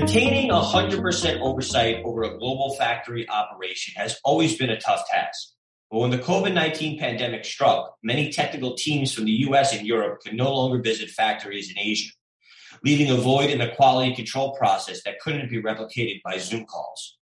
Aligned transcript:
Maintaining 0.00 0.50
100% 0.50 1.40
oversight 1.40 2.02
over 2.06 2.22
a 2.22 2.38
global 2.38 2.74
factory 2.76 3.28
operation 3.28 3.92
has 3.98 4.18
always 4.24 4.56
been 4.56 4.70
a 4.70 4.80
tough 4.80 5.06
task. 5.10 5.50
But 5.90 5.98
when 5.98 6.10
the 6.10 6.18
COVID 6.18 6.54
19 6.54 6.98
pandemic 6.98 7.44
struck, 7.44 7.96
many 8.02 8.32
technical 8.32 8.76
teams 8.76 9.12
from 9.12 9.26
the 9.26 9.44
US 9.48 9.76
and 9.76 9.86
Europe 9.86 10.20
could 10.22 10.32
no 10.32 10.54
longer 10.54 10.80
visit 10.80 11.10
factories 11.10 11.70
in 11.70 11.78
Asia, 11.78 12.12
leaving 12.82 13.10
a 13.10 13.16
void 13.16 13.50
in 13.50 13.58
the 13.58 13.72
quality 13.76 14.14
control 14.14 14.56
process 14.56 15.02
that 15.04 15.20
couldn't 15.20 15.50
be 15.50 15.60
replicated 15.60 16.22
by 16.22 16.38
Zoom 16.38 16.64
calls. 16.64 17.18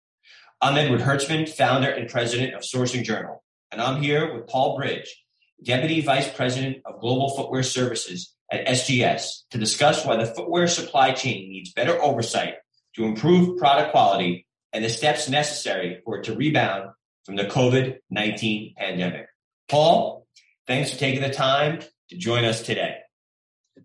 I'm 0.61 0.77
Edward 0.77 1.03
Hertzman, 1.03 1.49
founder 1.49 1.91
and 1.91 2.11
president 2.11 2.55
of 2.55 2.63
Sourcing 2.63 3.05
Journal, 3.05 3.45
and 3.71 3.81
I'm 3.81 4.03
here 4.03 4.35
with 4.35 4.49
Paul 4.49 4.77
Bridge, 4.77 5.25
Deputy 5.63 6.01
Vice 6.01 6.29
President 6.29 6.79
of 6.85 7.01
Global 7.01 7.37
Footwear 7.37 7.63
Services 7.63 8.35
at 8.51 8.67
SGS, 8.67 9.45
to 9.53 9.59
discuss 9.59 10.05
why 10.05 10.17
the 10.17 10.27
footwear 10.27 10.67
supply 10.67 11.13
chain 11.13 11.49
needs 11.49 11.73
better 11.73 12.03
oversight 12.03 12.57
to 12.97 13.05
improve 13.05 13.59
product 13.59 13.93
quality 13.93 14.47
and 14.73 14.85
the 14.85 14.89
steps 14.89 15.29
necessary 15.29 16.01
for 16.05 16.19
it 16.19 16.25
to 16.25 16.35
rebound 16.35 16.91
from 17.25 17.37
the 17.37 17.45
COVID 17.45 17.99
19 18.11 18.75
pandemic. 18.77 19.27
Paul, 19.69 20.27
thanks 20.67 20.93
for 20.93 20.99
taking 20.99 21.23
the 21.23 21.31
time 21.31 21.81
to 22.11 22.17
join 22.17 22.45
us 22.45 22.63
today. 22.63 22.99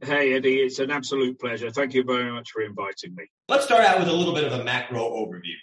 Hey, 0.04 0.34
Eddie, 0.34 0.58
it's 0.58 0.80
an 0.80 0.92
absolute 0.92 1.40
pleasure. 1.40 1.72
Thank 1.72 1.94
you 1.94 2.04
very 2.04 2.32
much 2.32 2.52
for 2.52 2.62
inviting 2.62 3.16
me. 3.16 3.26
Let's 3.48 3.66
start 3.66 3.84
out 3.84 4.00
with 4.00 4.08
a 4.08 4.14
little 4.14 4.34
bit 4.34 4.44
of 4.44 4.54
a 4.54 4.64
macro 4.64 5.02
overview. 5.02 5.56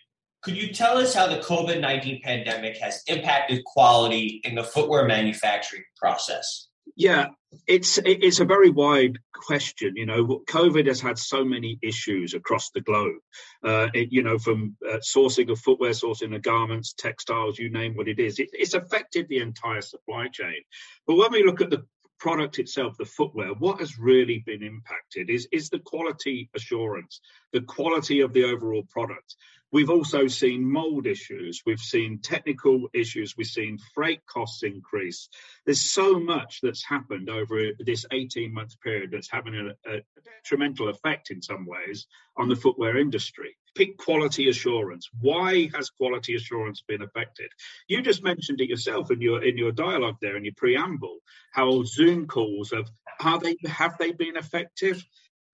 Could 0.42 0.56
you 0.56 0.72
tell 0.72 0.98
us 0.98 1.14
how 1.14 1.26
the 1.26 1.38
COVID 1.38 1.80
19 1.80 2.22
pandemic 2.22 2.76
has 2.78 3.02
impacted 3.06 3.64
quality 3.64 4.40
in 4.44 4.54
the 4.54 4.64
footwear 4.64 5.06
manufacturing 5.06 5.84
process? 5.96 6.68
Yeah, 6.96 7.28
it's 7.66 7.98
it's 8.04 8.40
a 8.40 8.44
very 8.44 8.70
wide 8.70 9.18
question. 9.32 9.96
You 9.96 10.06
know, 10.06 10.42
COVID 10.48 10.86
has 10.86 11.00
had 11.00 11.18
so 11.18 11.44
many 11.44 11.78
issues 11.82 12.34
across 12.34 12.70
the 12.70 12.80
globe. 12.80 13.20
Uh, 13.62 13.88
it, 13.94 14.12
you 14.12 14.22
know, 14.22 14.38
from 14.38 14.76
uh, 14.88 14.98
sourcing 14.98 15.50
of 15.50 15.58
footwear, 15.58 15.90
sourcing 15.92 16.34
of 16.34 16.42
garments, 16.42 16.94
textiles, 16.94 17.58
you 17.58 17.70
name 17.70 17.94
what 17.94 18.08
it 18.08 18.18
is. 18.18 18.38
It, 18.38 18.50
it's 18.52 18.74
affected 18.74 19.28
the 19.28 19.38
entire 19.38 19.82
supply 19.82 20.28
chain. 20.28 20.62
But 21.06 21.16
when 21.16 21.32
we 21.32 21.44
look 21.44 21.60
at 21.60 21.70
the 21.70 21.84
product 22.18 22.58
itself, 22.58 22.96
the 22.98 23.04
footwear, 23.04 23.52
what 23.54 23.80
has 23.80 23.98
really 23.98 24.42
been 24.46 24.62
impacted 24.62 25.30
is, 25.30 25.48
is 25.52 25.68
the 25.68 25.78
quality 25.78 26.48
assurance, 26.54 27.20
the 27.52 27.60
quality 27.60 28.20
of 28.20 28.32
the 28.32 28.44
overall 28.44 28.84
product. 28.90 29.36
We've 29.72 29.90
also 29.90 30.26
seen 30.26 30.70
mold 30.70 31.06
issues, 31.06 31.62
we've 31.66 31.80
seen 31.80 32.20
technical 32.20 32.88
issues, 32.94 33.36
we've 33.36 33.46
seen 33.46 33.78
freight 33.94 34.24
costs 34.26 34.62
increase. 34.62 35.28
There's 35.64 35.80
so 35.80 36.18
much 36.20 36.60
that's 36.62 36.84
happened 36.84 37.28
over 37.28 37.72
this 37.78 38.06
18 38.10 38.54
month 38.54 38.80
period 38.80 39.10
that's 39.10 39.30
having 39.30 39.54
a, 39.54 39.90
a 39.90 40.00
detrimental 40.24 40.88
effect 40.88 41.30
in 41.30 41.42
some 41.42 41.66
ways 41.66 42.06
on 42.36 42.48
the 42.48 42.56
footwear 42.56 42.96
industry 42.96 43.56
pick 43.76 43.98
quality 43.98 44.48
assurance. 44.48 45.08
Why 45.20 45.68
has 45.74 45.90
quality 45.90 46.34
assurance 46.34 46.82
been 46.88 47.02
affected? 47.02 47.50
You 47.86 48.02
just 48.02 48.24
mentioned 48.24 48.60
it 48.60 48.68
yourself 48.68 49.10
in 49.10 49.20
your 49.20 49.44
in 49.44 49.56
your 49.56 49.70
dialogue 49.70 50.16
there 50.20 50.36
in 50.36 50.44
your 50.44 50.54
preamble, 50.56 51.18
how 51.52 51.66
old 51.66 51.86
Zoom 51.86 52.26
calls 52.26 52.72
have 52.72 52.88
how 53.20 53.38
they 53.38 53.56
have 53.66 53.98
they 53.98 54.12
been 54.12 54.36
effective? 54.36 55.04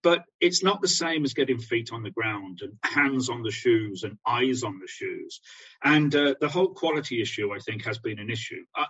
But 0.03 0.25
it's 0.41 0.63
not 0.63 0.81
the 0.81 0.89
same 0.89 1.25
as 1.25 1.35
getting 1.35 1.59
feet 1.59 1.91
on 1.93 2.03
the 2.03 2.11
ground 2.11 2.61
and 2.63 2.73
hands 2.83 3.29
on 3.29 3.43
the 3.43 3.53
shoes 3.53 4.03
and 4.03 4.19
eyes 4.27 4.63
on 4.65 4.81
the 4.81 4.89
shoes. 4.89 5.41
And 5.83 6.15
uh, 6.15 6.35
the 6.41 6.49
whole 6.49 6.75
quality 6.75 7.23
issue, 7.23 7.53
I 7.53 7.59
think, 7.59 7.85
has 7.85 7.99
been 7.99 8.19
an 8.19 8.31
issue. 8.31 8.65
I, 8.75 8.87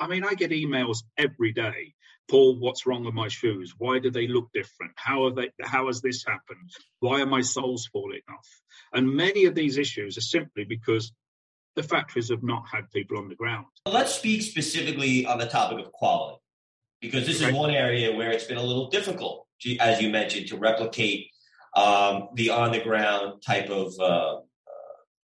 I 0.00 0.06
mean, 0.06 0.24
I 0.24 0.34
get 0.34 0.50
emails 0.50 0.98
every 1.18 1.52
day 1.52 1.94
Paul, 2.28 2.58
what's 2.58 2.86
wrong 2.86 3.04
with 3.04 3.14
my 3.14 3.28
shoes? 3.28 3.74
Why 3.76 3.98
do 3.98 4.10
they 4.10 4.26
look 4.26 4.48
different? 4.52 4.92
How 4.96 5.24
are 5.26 5.34
they? 5.34 5.50
How 5.60 5.86
has 5.88 6.00
this 6.00 6.24
happened? 6.26 6.70
Why 7.00 7.20
are 7.20 7.26
my 7.26 7.42
soles 7.42 7.86
falling 7.92 8.22
off? 8.30 8.48
And 8.92 9.14
many 9.14 9.44
of 9.44 9.54
these 9.54 9.76
issues 9.76 10.16
are 10.16 10.22
simply 10.22 10.64
because 10.64 11.12
the 11.76 11.82
factories 11.82 12.30
have 12.30 12.42
not 12.42 12.64
had 12.72 12.90
people 12.92 13.18
on 13.18 13.28
the 13.28 13.34
ground. 13.34 13.66
Let's 13.86 14.14
speak 14.14 14.42
specifically 14.42 15.26
on 15.26 15.38
the 15.38 15.46
topic 15.46 15.84
of 15.84 15.92
quality, 15.92 16.40
because 17.02 17.26
this 17.26 17.42
is 17.42 17.52
one 17.52 17.70
area 17.70 18.14
where 18.14 18.30
it's 18.30 18.44
been 18.44 18.56
a 18.56 18.62
little 18.62 18.88
difficult, 18.88 19.43
as 19.80 20.00
you 20.00 20.10
mentioned, 20.10 20.48
to 20.48 20.56
replicate 20.56 21.28
um, 21.74 22.28
the 22.34 22.50
on 22.50 22.72
the 22.72 22.80
ground 22.80 23.42
type 23.42 23.70
of 23.70 23.92
uh, 23.98 24.36
uh, 24.36 24.40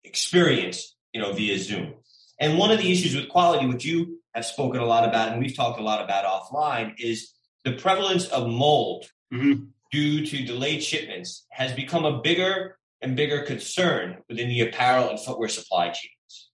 experience, 0.03 0.95
you 1.13 1.21
know, 1.21 1.33
via 1.33 1.57
Zoom. 1.57 1.95
And 2.39 2.57
one 2.57 2.71
of 2.71 2.79
the 2.79 2.91
issues 2.91 3.15
with 3.15 3.29
quality, 3.29 3.65
which 3.65 3.83
you 3.83 4.19
have 4.33 4.45
spoken 4.45 4.79
a 4.79 4.85
lot 4.85 5.07
about 5.07 5.31
and 5.31 5.41
we've 5.41 5.55
talked 5.55 5.79
a 5.79 5.83
lot 5.83 6.03
about 6.03 6.25
offline 6.25 6.93
is 6.97 7.33
the 7.65 7.73
prevalence 7.73 8.27
of 8.27 8.47
mold 8.47 9.05
mm-hmm. 9.33 9.65
due 9.91 10.25
to 10.25 10.45
delayed 10.45 10.83
shipments 10.83 11.45
has 11.49 11.73
become 11.73 12.05
a 12.05 12.21
bigger 12.21 12.77
and 13.01 13.15
bigger 13.15 13.41
concern 13.41 14.17
within 14.29 14.47
the 14.47 14.61
apparel 14.61 15.09
and 15.09 15.19
footwear 15.19 15.49
supply 15.49 15.87
chains. 15.87 16.49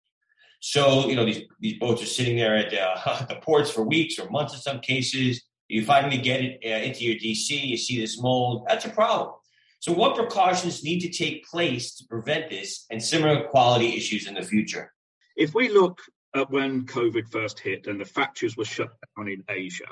So, 0.59 1.07
you 1.07 1.15
know, 1.15 1.25
these, 1.25 1.43
these 1.59 1.77
boats 1.77 2.01
are 2.01 2.07
sitting 2.07 2.37
there 2.37 2.55
at 2.55 2.73
uh, 2.73 3.25
the 3.29 3.35
ports 3.35 3.69
for 3.69 3.83
weeks 3.83 4.17
or 4.17 4.29
months 4.29 4.53
in 4.53 4.59
some 4.59 4.79
cases. 4.79 5.43
You 5.67 5.85
finally 5.85 6.17
get 6.17 6.41
it 6.41 6.59
uh, 6.63 6.85
into 6.85 7.03
your 7.05 7.15
DC, 7.15 7.49
you 7.49 7.77
see 7.77 7.99
this 7.99 8.21
mold, 8.21 8.65
that's 8.67 8.85
a 8.85 8.89
problem. 8.89 9.31
So, 9.79 9.91
what 9.91 10.15
precautions 10.15 10.83
need 10.83 10.99
to 11.01 11.09
take 11.09 11.45
place 11.45 11.95
to 11.95 12.05
prevent 12.07 12.49
this 12.49 12.85
and 12.89 13.01
similar 13.01 13.47
quality 13.47 13.95
issues 13.95 14.27
in 14.27 14.35
the 14.35 14.41
future? 14.41 14.93
If 15.35 15.53
we 15.53 15.69
look 15.69 16.01
at 16.35 16.49
when 16.49 16.85
COVID 16.85 17.29
first 17.31 17.59
hit 17.59 17.87
and 17.87 17.99
the 17.99 18.05
factories 18.05 18.57
were 18.57 18.65
shut 18.65 18.89
down 19.17 19.27
in 19.27 19.43
Asia, 19.49 19.85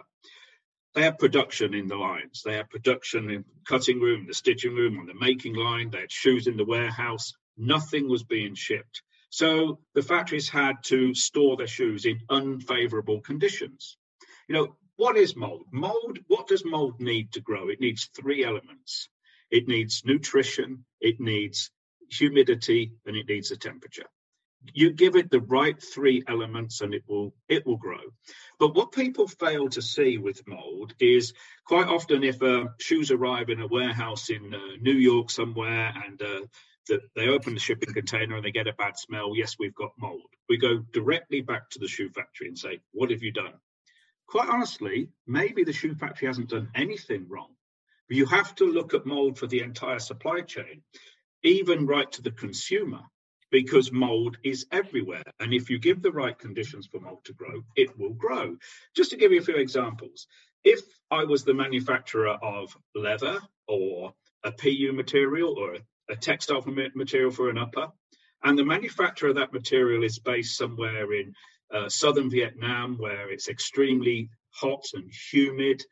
they 0.94 1.04
had 1.04 1.18
production 1.18 1.74
in 1.74 1.88
the 1.88 1.96
lines. 1.96 2.44
They 2.46 2.56
had 2.56 2.70
production 2.70 3.30
in 3.30 3.46
cutting 3.68 4.00
room, 4.00 4.26
the 4.28 4.34
stitching 4.34 4.76
room, 4.76 5.00
on 5.00 5.08
the 5.08 5.16
making 5.16 5.56
line. 5.56 5.90
They 5.90 6.02
had 6.02 6.12
shoes 6.12 6.48
in 6.48 6.58
the 6.58 6.66
warehouse. 6.66 7.34
Nothing 7.58 8.08
was 8.08 8.24
being 8.24 8.56
shipped. 8.56 9.02
So 9.30 9.80
the 9.96 10.04
factories 10.04 10.48
had 10.48 10.76
to 10.84 11.16
store 11.16 11.58
their 11.58 11.68
shoes 11.68 12.06
in 12.06 12.20
unfavorable 12.30 13.22
conditions. 13.22 13.98
You 14.48 14.56
know, 14.56 14.76
what 14.96 15.18
is 15.18 15.36
mold? 15.36 15.66
Mold, 15.72 16.20
what 16.28 16.48
does 16.48 16.66
mold 16.66 17.00
need 17.00 17.34
to 17.34 17.42
grow? 17.42 17.70
It 17.70 17.82
needs 17.82 18.10
three 18.16 18.44
elements. 18.44 19.10
It 19.52 19.68
needs 19.68 20.04
nutrition, 20.06 20.86
it 21.00 21.20
needs 21.20 21.72
humidity, 22.10 22.94
and 23.06 23.16
it 23.16 23.28
needs 23.28 23.52
a 23.52 23.58
temperature 23.58 24.08
you 24.74 24.92
give 24.92 25.16
it 25.16 25.30
the 25.30 25.42
right 25.42 25.82
three 25.82 26.24
elements 26.28 26.82
and 26.82 26.94
it 26.94 27.04
will 27.08 27.34
it 27.50 27.66
will 27.66 27.78
grow 27.78 28.00
but 28.60 28.76
what 28.76 28.92
people 28.92 29.28
fail 29.28 29.68
to 29.68 29.82
see 29.82 30.18
with 30.18 30.48
mold 30.48 30.94
is 31.00 31.34
quite 31.66 31.88
often 31.88 32.24
if 32.24 32.42
uh, 32.42 32.66
shoes 32.80 33.12
arrive 33.12 33.50
in 33.50 33.62
a 33.62 33.68
warehouse 33.68 34.30
in 34.30 34.54
uh, 34.54 34.76
new 34.82 34.94
york 34.94 35.30
somewhere 35.30 35.94
and 36.06 36.22
uh, 36.22 36.42
the, 36.88 37.00
they 37.16 37.28
open 37.28 37.54
the 37.54 37.60
shipping 37.60 37.94
container 37.94 38.36
and 38.36 38.46
they 38.46 38.52
get 38.52 38.68
a 38.68 38.74
bad 38.74 38.98
smell 38.98 39.34
yes 39.36 39.56
we've 39.60 39.76
got 39.76 39.92
mold 40.00 40.22
we 40.48 40.58
go 40.58 40.80
directly 40.94 41.42
back 41.42 41.70
to 41.70 41.80
the 41.80 41.88
shoe 41.88 42.10
factory 42.10 42.48
and 42.48 42.58
say 42.58 42.80
what 42.92 43.12
have 43.12 43.24
you 43.24 43.32
done 43.32 43.54
quite 44.28 44.50
honestly 44.50 45.10
maybe 45.28 45.64
the 45.64 45.74
shoe 45.74 45.96
factory 45.96 46.28
hasn't 46.28 46.50
done 46.50 46.70
anything 46.76 47.26
wrong 47.30 47.50
but 48.08 48.18
you 48.18 48.26
have 48.26 48.54
to 48.56 48.66
look 48.66 48.94
at 48.94 49.06
mold 49.06 49.38
for 49.38 49.48
the 49.48 49.60
entire 49.60 50.00
supply 50.00 50.42
chain 50.42 50.82
even 51.44 51.86
right 51.86 52.12
to 52.12 52.22
the 52.22 52.32
consumer 52.32 53.02
because 53.54 53.92
mold 53.92 54.38
is 54.44 54.66
everywhere. 54.72 55.22
And 55.40 55.54
if 55.54 55.70
you 55.70 55.78
give 55.78 56.02
the 56.02 56.12
right 56.12 56.38
conditions 56.38 56.88
for 56.88 57.00
mold 57.00 57.24
to 57.26 57.34
grow, 57.34 57.62
it 57.76 57.98
will 58.00 58.14
grow. 58.14 58.58
Just 58.96 59.12
to 59.12 59.18
give 59.18 59.32
you 59.32 59.40
a 59.40 59.44
few 59.44 59.58
examples, 59.58 60.26
if 60.64 60.82
I 61.12 61.26
was 61.26 61.44
the 61.44 61.54
manufacturer 61.54 62.30
of 62.30 62.76
leather 62.96 63.40
or 63.68 64.14
a 64.44 64.52
PU 64.52 64.92
material 64.94 65.54
or 65.56 65.78
a 66.10 66.16
textile 66.16 66.64
material 66.96 67.30
for 67.30 67.52
an 67.52 67.60
upper, 67.60 67.90
and 68.44 68.58
the 68.58 68.66
manufacturer 68.66 69.30
of 69.30 69.36
that 69.36 69.54
material 69.54 70.04
is 70.04 70.18
based 70.18 70.58
somewhere 70.58 71.14
in 71.14 71.36
uh, 71.74 71.90
southern 71.90 72.30
Vietnam 72.30 72.98
where 72.98 73.30
it's 73.32 73.50
extremely 73.50 74.30
hot 74.52 74.86
and 74.94 75.12
humid 75.32 75.84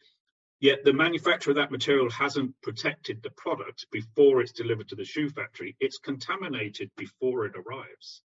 Yet 0.61 0.83
the 0.83 0.93
manufacturer 0.93 1.51
of 1.51 1.57
that 1.57 1.71
material 1.71 2.09
hasn't 2.11 2.53
protected 2.61 3.23
the 3.23 3.31
product 3.31 3.87
before 3.91 4.41
it's 4.41 4.51
delivered 4.51 4.87
to 4.89 4.95
the 4.95 5.03
shoe 5.03 5.27
factory. 5.27 5.75
It's 5.79 5.97
contaminated 5.97 6.91
before 6.95 7.47
it 7.47 7.55
arrives. 7.55 8.21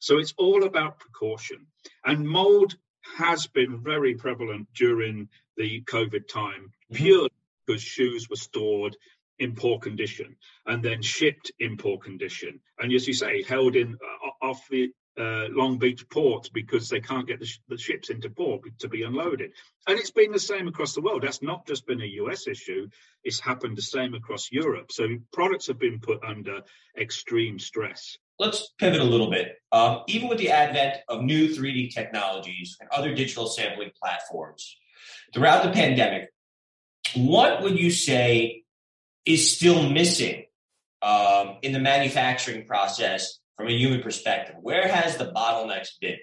So 0.00 0.18
it's 0.18 0.34
all 0.36 0.64
about 0.64 0.98
precaution. 0.98 1.68
And 2.04 2.28
mold 2.28 2.76
has 3.16 3.46
been 3.46 3.84
very 3.84 4.16
prevalent 4.16 4.66
during 4.74 5.28
the 5.56 5.82
COVID 5.82 6.26
time, 6.26 6.72
mm-hmm. 6.92 6.96
purely 6.96 7.30
because 7.66 7.82
shoes 7.82 8.28
were 8.28 8.36
stored 8.36 8.96
in 9.38 9.54
poor 9.54 9.78
condition 9.78 10.36
and 10.66 10.82
then 10.82 11.02
shipped 11.02 11.52
in 11.60 11.76
poor 11.76 11.98
condition. 11.98 12.60
And 12.80 12.92
as 12.92 13.06
you 13.06 13.14
say, 13.14 13.44
held 13.44 13.76
in 13.76 13.94
uh, 13.94 14.44
off 14.44 14.66
the 14.68 14.90
uh, 15.18 15.46
Long 15.50 15.78
Beach 15.78 16.08
port 16.08 16.50
because 16.52 16.88
they 16.88 17.00
can't 17.00 17.26
get 17.26 17.40
the, 17.40 17.46
sh- 17.46 17.60
the, 17.68 17.78
ships 17.78 18.10
into 18.10 18.28
port 18.28 18.62
to 18.80 18.88
be 18.88 19.02
unloaded. 19.02 19.52
And 19.86 19.98
it's 19.98 20.10
been 20.10 20.32
the 20.32 20.38
same 20.38 20.68
across 20.68 20.94
the 20.94 21.00
world. 21.00 21.22
That's 21.22 21.42
not 21.42 21.66
just 21.66 21.86
been 21.86 22.02
a 22.02 22.06
US 22.22 22.46
issue, 22.46 22.88
it's 23.24 23.40
happened 23.40 23.76
the 23.76 23.82
same 23.82 24.14
across 24.14 24.52
Europe. 24.52 24.92
So 24.92 25.08
products 25.32 25.66
have 25.68 25.78
been 25.78 26.00
put 26.00 26.22
under 26.24 26.60
extreme 26.98 27.58
stress. 27.58 28.18
Let's 28.38 28.72
pivot 28.78 29.00
a 29.00 29.04
little 29.04 29.30
bit. 29.30 29.56
Um, 29.72 30.02
even 30.08 30.28
with 30.28 30.38
the 30.38 30.50
advent 30.50 30.98
of 31.08 31.22
new 31.22 31.48
3D 31.48 31.94
technologies 31.94 32.76
and 32.80 32.90
other 32.90 33.14
digital 33.14 33.46
sampling 33.46 33.92
platforms 34.00 34.76
throughout 35.32 35.62
the 35.62 35.70
pandemic, 35.70 36.28
what 37.14 37.62
would 37.62 37.78
you 37.78 37.90
say 37.90 38.64
is 39.24 39.56
still 39.56 39.88
missing 39.88 40.44
um, 41.00 41.56
in 41.62 41.72
the 41.72 41.78
manufacturing 41.78 42.66
process 42.66 43.38
from 43.56 43.68
a 43.68 43.72
human 43.72 44.02
perspective? 44.02 44.56
Where 44.60 44.88
has 44.88 45.16
the 45.16 45.32
bottlenecks 45.32 45.98
been? 46.00 46.18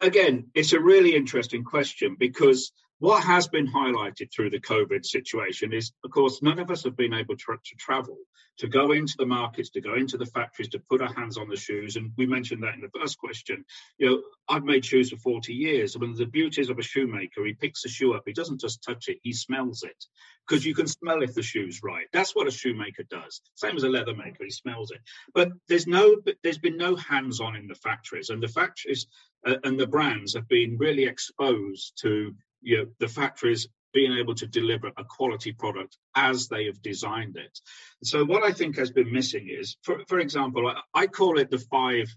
Again, 0.00 0.46
it's 0.54 0.72
a 0.72 0.80
really 0.80 1.14
interesting 1.14 1.64
question 1.64 2.16
because 2.18 2.72
what 3.00 3.24
has 3.24 3.48
been 3.48 3.66
highlighted 3.66 4.30
through 4.30 4.50
the 4.50 4.60
COVID 4.60 5.06
situation 5.06 5.72
is, 5.72 5.90
of 6.04 6.10
course, 6.10 6.42
none 6.42 6.58
of 6.58 6.70
us 6.70 6.84
have 6.84 6.96
been 6.96 7.14
able 7.14 7.34
to, 7.34 7.44
to, 7.46 7.76
travel, 7.78 8.18
to 8.58 8.68
go 8.68 8.92
into 8.92 9.14
the 9.18 9.24
markets, 9.24 9.70
to 9.70 9.80
go 9.80 9.94
into 9.94 10.18
the 10.18 10.26
factories, 10.26 10.68
to 10.68 10.78
put 10.78 11.00
our 11.00 11.12
hands 11.14 11.38
on 11.38 11.48
the 11.48 11.56
shoes. 11.56 11.96
And 11.96 12.12
we 12.18 12.26
mentioned 12.26 12.62
that 12.62 12.74
in 12.74 12.82
the 12.82 13.00
first 13.00 13.18
question. 13.18 13.64
You 13.96 14.06
know, 14.06 14.22
I've 14.50 14.64
made 14.64 14.84
shoes 14.84 15.08
for 15.08 15.16
40 15.16 15.54
years. 15.54 15.96
I 15.96 15.98
mean, 15.98 16.14
the 16.14 16.26
beauties 16.26 16.68
of 16.68 16.78
a 16.78 16.82
shoemaker, 16.82 17.44
he 17.46 17.54
picks 17.54 17.86
a 17.86 17.88
shoe 17.88 18.12
up, 18.12 18.24
he 18.26 18.34
doesn't 18.34 18.60
just 18.60 18.84
touch 18.84 19.08
it, 19.08 19.18
he 19.22 19.32
smells 19.32 19.82
it 19.82 20.04
because 20.46 20.66
you 20.66 20.74
can 20.74 20.86
smell 20.86 21.22
if 21.22 21.34
the 21.34 21.42
shoe's 21.42 21.80
right. 21.82 22.06
That's 22.12 22.36
what 22.36 22.48
a 22.48 22.50
shoemaker 22.50 23.04
does. 23.08 23.40
Same 23.54 23.76
as 23.76 23.84
a 23.84 23.88
leather 23.88 24.14
maker, 24.14 24.44
he 24.44 24.50
smells 24.50 24.90
it. 24.90 25.00
But 25.32 25.52
there's 25.68 25.86
no, 25.86 26.16
there's 26.42 26.58
been 26.58 26.76
no 26.76 26.96
hands-on 26.96 27.56
in 27.56 27.66
the 27.66 27.74
factories, 27.76 28.28
and 28.28 28.42
the 28.42 28.48
factories 28.48 29.06
uh, 29.46 29.56
and 29.64 29.80
the 29.80 29.86
brands 29.86 30.34
have 30.34 30.48
been 30.48 30.76
really 30.76 31.04
exposed 31.04 31.94
to 32.02 32.34
you 32.62 32.78
know, 32.78 32.86
the 32.98 33.08
factories 33.08 33.68
being 33.92 34.12
able 34.18 34.34
to 34.36 34.46
deliver 34.46 34.88
a 34.96 35.04
quality 35.04 35.52
product 35.52 35.96
as 36.14 36.48
they 36.48 36.66
have 36.66 36.80
designed 36.82 37.36
it. 37.36 37.58
So 38.04 38.24
what 38.24 38.44
I 38.44 38.52
think 38.52 38.76
has 38.76 38.90
been 38.90 39.12
missing 39.12 39.48
is, 39.48 39.76
for, 39.82 40.02
for 40.06 40.20
example, 40.20 40.68
I, 40.68 40.80
I 40.94 41.06
call 41.06 41.38
it 41.38 41.50
the 41.50 41.58
five 41.58 42.08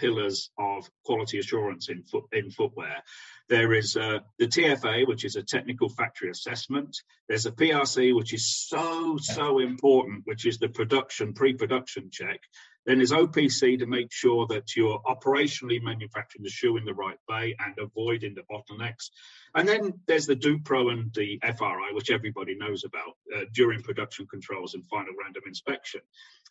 pillars 0.00 0.50
of 0.58 0.90
quality 1.04 1.38
assurance 1.38 1.88
in 1.90 2.02
foot 2.04 2.24
in 2.32 2.50
footwear. 2.50 3.02
There 3.48 3.74
is 3.74 3.96
uh, 3.96 4.20
the 4.38 4.46
TFA, 4.46 5.06
which 5.06 5.24
is 5.24 5.36
a 5.36 5.42
technical 5.42 5.88
factory 5.90 6.30
assessment. 6.30 6.96
There's 7.28 7.46
a 7.46 7.52
PRC, 7.52 8.14
which 8.16 8.32
is 8.32 8.66
so 8.68 9.18
so 9.20 9.58
important, 9.58 10.22
which 10.24 10.46
is 10.46 10.58
the 10.58 10.68
production 10.68 11.34
pre-production 11.34 12.08
check. 12.10 12.40
Then 12.86 12.98
there's 12.98 13.12
OPC 13.12 13.78
to 13.78 13.86
make 13.86 14.10
sure 14.10 14.46
that 14.48 14.74
you're 14.74 15.00
operationally 15.02 15.82
manufacturing 15.82 16.42
the 16.42 16.50
shoe 16.50 16.76
in 16.76 16.84
the 16.84 16.94
right 16.94 17.18
way 17.28 17.54
and 17.58 17.74
avoiding 17.78 18.34
the 18.34 18.42
bottlenecks. 18.42 19.10
And 19.54 19.68
then 19.68 20.00
there's 20.06 20.26
the 20.26 20.36
DUPRO 20.36 20.90
and 20.92 21.12
the 21.14 21.38
FRI, 21.42 21.90
which 21.92 22.10
everybody 22.10 22.56
knows 22.56 22.84
about 22.84 23.16
uh, 23.36 23.44
during 23.52 23.82
production 23.82 24.26
controls 24.26 24.74
and 24.74 24.86
final 24.86 25.14
random 25.22 25.42
inspection. 25.46 26.00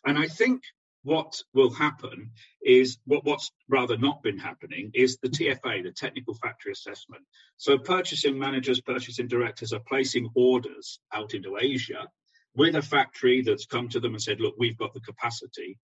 And 0.06 0.18
I 0.18 0.28
think 0.28 0.62
what 1.02 1.42
will 1.54 1.70
happen 1.70 2.30
is 2.62 2.98
what, 3.06 3.24
what's 3.24 3.50
rather 3.68 3.96
not 3.96 4.22
been 4.22 4.38
happening 4.38 4.90
is 4.94 5.18
the 5.18 5.28
TFA, 5.28 5.82
the 5.82 5.92
technical 5.92 6.34
factory 6.34 6.72
assessment. 6.72 7.22
So 7.56 7.78
purchasing 7.78 8.38
managers, 8.38 8.80
purchasing 8.80 9.26
directors 9.26 9.72
are 9.72 9.80
placing 9.80 10.28
orders 10.34 11.00
out 11.12 11.34
into 11.34 11.56
Asia 11.58 12.08
with 12.54 12.74
a 12.74 12.82
factory 12.82 13.42
that's 13.42 13.66
come 13.66 13.88
to 13.88 14.00
them 14.00 14.12
and 14.12 14.22
said, 14.22 14.40
look, 14.40 14.54
we've 14.58 14.76
got 14.76 14.92
the 14.92 15.00
capacity. 15.00 15.78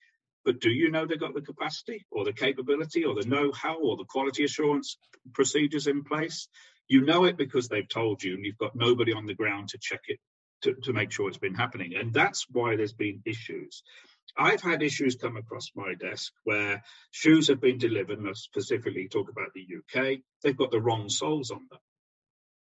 But 0.47 0.61
do 0.61 0.71
you 0.71 0.93
know 0.93 1.05
they've 1.05 1.19
got 1.19 1.35
the 1.35 1.41
capacity 1.41 2.07
or 2.13 2.25
the 2.25 2.33
capability 2.33 3.05
or 3.05 3.17
the 3.17 3.29
know 3.29 3.51
how 3.51 3.81
or 3.81 3.97
the 3.97 4.05
quality 4.05 4.45
assurance 4.45 4.97
procedures 5.35 5.89
in 5.89 6.05
place? 6.05 6.49
You 6.87 7.01
know 7.01 7.25
it 7.25 7.37
because 7.37 7.69
they've 7.69 7.89
told 7.89 8.23
you, 8.23 8.35
and 8.35 8.45
you've 8.45 8.57
got 8.57 8.77
nobody 8.77 9.13
on 9.13 9.27
the 9.27 9.35
ground 9.35 9.71
to 9.71 9.79
check 9.79 10.03
it 10.07 10.21
to, 10.63 10.75
to 10.85 10.93
make 10.93 11.11
sure 11.11 11.29
it's 11.29 11.37
been 11.37 11.57
happening. 11.57 11.97
And 11.97 12.15
that's 12.15 12.47
why 12.49 12.77
there's 12.77 12.93
been 12.93 13.23
issues. 13.27 13.83
I've 14.39 14.63
had 14.63 14.85
issues 14.85 15.17
come 15.17 15.37
across 15.37 15.73
my 15.75 15.95
desk 15.95 16.33
where 16.45 16.85
shoes 17.11 17.49
have 17.49 17.61
been 17.61 17.79
delivered, 17.79 18.19
and 18.19 18.29
I 18.29 18.33
specifically 18.35 19.09
talk 19.09 19.29
about 19.29 19.49
the 19.53 19.67
UK, 19.67 20.19
they've 20.45 20.57
got 20.57 20.71
the 20.71 20.81
wrong 20.81 21.09
soles 21.09 21.51
on 21.51 21.67
them, 21.71 21.81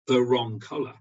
the 0.06 0.22
wrong 0.22 0.60
colour. 0.60 0.94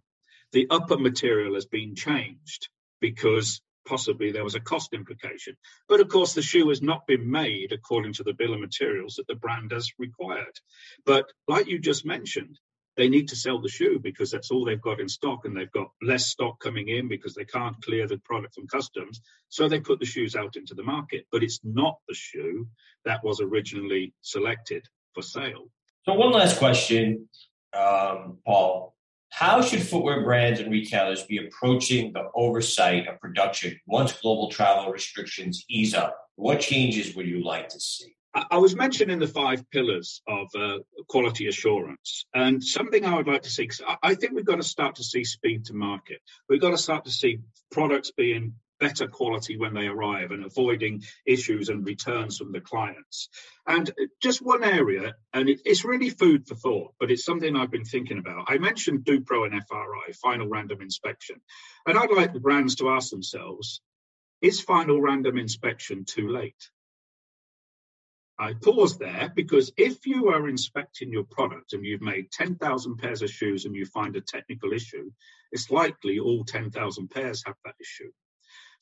The 0.53 0.67
upper 0.71 0.97
material 0.97 1.53
has 1.53 1.67
been 1.67 1.93
changed 1.93 2.69
because 2.99 3.61
possibly 3.85 4.31
there 4.31 4.43
was 4.43 4.55
a 4.55 4.59
cost 4.59 4.93
implication. 4.93 5.55
But 5.87 5.99
of 5.99 6.09
course, 6.09 6.33
the 6.33 6.41
shoe 6.41 6.69
has 6.69 6.81
not 6.81 7.07
been 7.07 7.29
made 7.29 7.71
according 7.71 8.13
to 8.13 8.23
the 8.23 8.33
bill 8.33 8.53
of 8.53 8.59
materials 8.59 9.15
that 9.15 9.27
the 9.27 9.35
brand 9.35 9.71
has 9.71 9.91
required. 9.97 10.59
But 11.05 11.25
like 11.47 11.67
you 11.67 11.79
just 11.79 12.05
mentioned, 12.05 12.59
they 12.95 13.09
need 13.09 13.29
to 13.29 13.35
sell 13.35 13.59
the 13.59 13.69
shoe 13.69 13.99
because 13.99 14.31
that's 14.31 14.51
all 14.51 14.65
they've 14.65 14.81
got 14.81 14.99
in 14.99 15.09
stock 15.09 15.45
and 15.45 15.57
they've 15.57 15.71
got 15.71 15.89
less 16.01 16.27
stock 16.27 16.59
coming 16.59 16.89
in 16.89 17.07
because 17.07 17.33
they 17.33 17.45
can't 17.45 17.81
clear 17.83 18.07
the 18.07 18.19
product 18.19 18.55
from 18.55 18.67
customs. 18.67 19.21
So 19.49 19.67
they 19.67 19.79
put 19.79 19.99
the 19.99 20.05
shoes 20.05 20.35
out 20.35 20.55
into 20.55 20.75
the 20.75 20.83
market, 20.83 21.25
but 21.31 21.43
it's 21.43 21.59
not 21.63 21.97
the 22.07 22.13
shoe 22.13 22.67
that 23.05 23.23
was 23.23 23.41
originally 23.41 24.13
selected 24.21 24.85
for 25.13 25.23
sale. 25.23 25.69
So, 26.05 26.13
one 26.13 26.31
last 26.33 26.59
question, 26.59 27.29
um, 27.73 28.37
Paul. 28.45 28.92
How 29.35 29.63
should 29.63 29.81
footwear 29.81 30.21
brands 30.21 30.59
and 30.59 30.71
retailers 30.71 31.23
be 31.23 31.37
approaching 31.37 32.13
the 32.13 32.29
oversight 32.35 33.07
of 33.07 33.19
production 33.19 33.79
once 33.87 34.13
global 34.13 34.49
travel 34.49 34.91
restrictions 34.91 35.65
ease 35.67 35.95
up? 35.95 36.15
What 36.35 36.59
changes 36.59 37.15
would 37.15 37.25
you 37.25 37.43
like 37.43 37.69
to 37.69 37.79
see? 37.79 38.13
I 38.35 38.57
was 38.57 38.75
mentioning 38.75 39.17
the 39.17 39.27
five 39.27 39.67
pillars 39.71 40.21
of 40.27 40.49
uh, 40.55 40.79
quality 41.07 41.47
assurance, 41.47 42.25
and 42.35 42.63
something 42.63 43.05
I 43.05 43.15
would 43.15 43.25
like 43.27 43.41
to 43.41 43.49
see, 43.49 43.69
I 44.03 44.13
think 44.13 44.33
we've 44.33 44.45
got 44.45 44.57
to 44.57 44.63
start 44.63 44.95
to 44.95 45.03
see 45.03 45.23
speed 45.23 45.65
to 45.65 45.73
market. 45.73 46.21
We've 46.47 46.61
got 46.61 46.71
to 46.71 46.77
start 46.77 47.05
to 47.05 47.11
see 47.11 47.39
products 47.71 48.11
being 48.11 48.53
better 48.83 49.07
quality 49.07 49.55
when 49.55 49.73
they 49.73 49.87
arrive 49.87 50.31
and 50.31 50.43
avoiding 50.43 51.01
issues 51.25 51.69
and 51.69 51.85
returns 51.85 52.37
from 52.37 52.51
the 52.51 52.59
clients. 52.59 53.29
And 53.65 53.89
uh, 53.89 54.07
just 54.21 54.41
one 54.41 54.61
area, 54.61 55.13
and 55.31 55.47
it's 55.47 55.85
really 55.85 56.09
food 56.09 56.45
for 56.45 56.55
thought, 56.55 56.93
but 56.99 57.09
it's 57.09 57.23
something 57.23 57.55
I've 57.55 57.71
been 57.71 57.85
thinking 57.85 58.17
about. 58.17 58.47
I 58.49 58.57
mentioned 58.57 59.05
DUPRO 59.05 59.45
and 59.45 59.63
FRI, 59.65 60.11
final 60.21 60.49
random 60.49 60.81
inspection. 60.81 61.37
And 61.87 61.97
I'd 61.97 62.11
like 62.11 62.33
the 62.33 62.41
brands 62.41 62.75
to 62.75 62.89
ask 62.89 63.09
themselves, 63.09 63.79
is 64.41 64.59
final 64.59 65.01
random 65.01 65.37
inspection 65.37 66.03
too 66.03 66.27
late? 66.27 66.69
I 68.37 68.55
pause 68.61 68.97
there 68.97 69.31
because 69.33 69.71
if 69.77 70.05
you 70.05 70.27
are 70.27 70.49
inspecting 70.49 71.09
your 71.13 71.23
product 71.23 71.71
and 71.71 71.85
you've 71.85 72.01
made 72.01 72.33
10,000 72.33 72.97
pairs 72.97 73.21
of 73.21 73.29
shoes 73.29 73.63
and 73.63 73.73
you 73.73 73.85
find 73.85 74.17
a 74.17 74.21
technical 74.21 74.73
issue, 74.73 75.09
it's 75.53 75.71
likely 75.71 76.19
all 76.19 76.43
10,000 76.43 77.07
pairs 77.09 77.43
have 77.45 77.55
that 77.63 77.75
issue. 77.79 78.11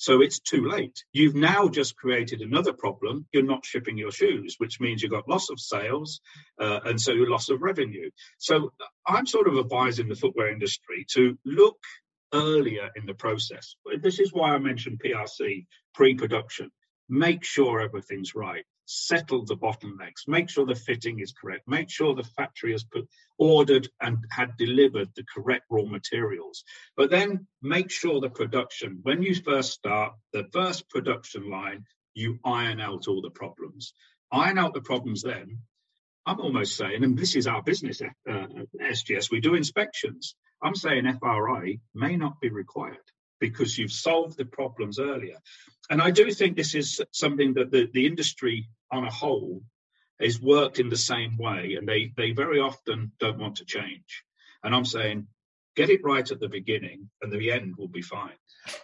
So 0.01 0.23
it's 0.23 0.39
too 0.39 0.67
late. 0.67 1.05
You've 1.13 1.35
now 1.35 1.67
just 1.67 1.95
created 1.95 2.41
another 2.41 2.73
problem. 2.73 3.27
You're 3.31 3.43
not 3.43 3.67
shipping 3.67 3.99
your 3.99 4.09
shoes, 4.09 4.55
which 4.57 4.79
means 4.79 5.03
you've 5.03 5.11
got 5.11 5.29
loss 5.29 5.51
of 5.51 5.59
sales 5.59 6.21
uh, 6.59 6.79
and 6.85 6.99
so 6.99 7.11
loss 7.11 7.49
of 7.49 7.61
revenue. 7.61 8.09
So 8.39 8.73
I'm 9.05 9.27
sort 9.27 9.47
of 9.47 9.59
advising 9.59 10.09
the 10.09 10.15
footwear 10.15 10.51
industry 10.51 11.05
to 11.11 11.37
look 11.45 11.77
earlier 12.33 12.89
in 12.95 13.05
the 13.05 13.13
process. 13.13 13.75
This 14.01 14.19
is 14.19 14.33
why 14.33 14.55
I 14.55 14.57
mentioned 14.57 14.99
PRC, 15.05 15.67
pre 15.93 16.15
production. 16.15 16.71
Make 17.07 17.43
sure 17.43 17.79
everything's 17.79 18.33
right 18.33 18.65
settle 18.91 19.45
the 19.45 19.55
bottlenecks, 19.55 20.27
make 20.27 20.49
sure 20.49 20.65
the 20.65 20.75
fitting 20.75 21.19
is 21.19 21.31
correct, 21.31 21.67
make 21.67 21.89
sure 21.89 22.13
the 22.13 22.23
factory 22.23 22.73
has 22.73 22.83
put, 22.83 23.07
ordered 23.37 23.87
and 24.01 24.17
had 24.29 24.57
delivered 24.57 25.09
the 25.15 25.23
correct 25.33 25.65
raw 25.69 25.83
materials. 25.83 26.63
But 26.97 27.09
then 27.09 27.47
make 27.61 27.89
sure 27.89 28.19
the 28.19 28.29
production, 28.29 28.99
when 29.03 29.23
you 29.23 29.33
first 29.35 29.71
start, 29.71 30.13
the 30.33 30.47
first 30.51 30.89
production 30.89 31.49
line, 31.49 31.85
you 32.13 32.39
iron 32.43 32.81
out 32.81 33.07
all 33.07 33.21
the 33.21 33.29
problems. 33.29 33.93
Iron 34.31 34.57
out 34.57 34.73
the 34.73 34.81
problems 34.81 35.21
then. 35.21 35.59
I'm 36.25 36.41
almost 36.41 36.75
saying, 36.75 37.03
and 37.03 37.17
this 37.17 37.35
is 37.35 37.47
our 37.47 37.63
business, 37.63 38.01
uh, 38.01 38.47
SGS, 38.79 39.31
we 39.31 39.39
do 39.39 39.55
inspections. 39.55 40.35
I'm 40.61 40.75
saying 40.75 41.11
FRI 41.19 41.79
may 41.95 42.15
not 42.15 42.39
be 42.39 42.49
required 42.49 42.97
because 43.39 43.77
you've 43.77 43.91
solved 43.91 44.37
the 44.37 44.45
problems 44.45 44.99
earlier. 44.99 45.37
And 45.89 46.01
I 46.01 46.11
do 46.11 46.29
think 46.31 46.55
this 46.55 46.75
is 46.75 47.01
something 47.11 47.55
that 47.55 47.71
the, 47.71 47.89
the 47.91 48.05
industry 48.05 48.69
on 48.91 49.05
a 49.05 49.11
whole 49.11 49.61
has 50.19 50.39
worked 50.39 50.79
in 50.79 50.89
the 50.89 50.97
same 50.97 51.37
way, 51.37 51.75
and 51.77 51.87
they, 51.87 52.11
they 52.15 52.31
very 52.31 52.59
often 52.59 53.11
don't 53.19 53.39
want 53.39 53.55
to 53.55 53.65
change. 53.65 54.23
And 54.63 54.75
I'm 54.75 54.85
saying, 54.85 55.27
get 55.75 55.89
it 55.89 56.01
right 56.03 56.29
at 56.29 56.39
the 56.39 56.49
beginning, 56.49 57.09
and 57.21 57.31
the 57.31 57.51
end 57.51 57.75
will 57.77 57.87
be 57.87 58.01
fine. 58.01 58.35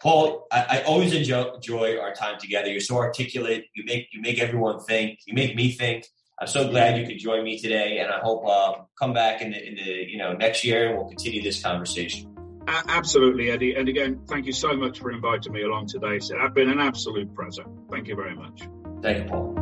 Paul, 0.02 0.48
I, 0.52 0.66
I 0.70 0.82
always 0.84 1.14
enjoy, 1.14 1.54
enjoy, 1.54 1.98
our 2.00 2.14
time 2.14 2.40
together. 2.40 2.70
You're 2.70 2.80
so 2.80 2.98
articulate. 2.98 3.66
You 3.76 3.84
make 3.86 4.08
you 4.12 4.22
make 4.22 4.40
everyone 4.40 4.80
think. 4.80 5.20
You 5.26 5.36
make 5.36 5.56
me 5.56 5.72
think. 5.72 6.06
I'm 6.40 6.48
so 6.48 6.70
glad 6.70 7.00
you 7.00 7.06
could 7.06 7.20
join 7.20 7.44
me 7.44 7.60
today, 7.60 8.00
and 8.00 8.12
I 8.12 8.20
hope 8.20 8.48
uh, 8.48 8.82
come 9.00 9.14
back 9.14 9.42
in 9.42 9.52
the, 9.52 9.68
in 9.68 9.76
the 9.76 10.12
you 10.12 10.18
know 10.18 10.34
next 10.34 10.64
year 10.64 10.90
and 10.90 10.98
we'll 10.98 11.08
continue 11.08 11.44
this 11.44 11.62
conversation. 11.62 12.34
absolutely, 12.68 13.52
Eddie. 13.52 13.76
And 13.76 13.88
again, 13.88 14.22
thank 14.28 14.46
you 14.46 14.54
so 14.54 14.76
much 14.76 15.00
for 15.00 15.12
inviting 15.12 15.54
me 15.54 15.62
along 15.62 15.88
today. 15.88 16.16
It's 16.16 16.32
been 16.54 16.70
an 16.70 16.80
absolute 16.80 17.36
pleasure. 17.36 17.66
Thank 17.92 18.08
you 18.08 18.16
very 18.16 18.36
much. 18.36 18.68
Thank 19.02 19.24
you, 19.24 19.30
Paul. 19.30 19.57